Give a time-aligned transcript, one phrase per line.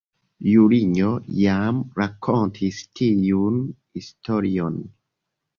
[0.51, 1.09] Julinjo,
[1.41, 3.61] jam rakontis tiun
[4.01, 4.85] historion.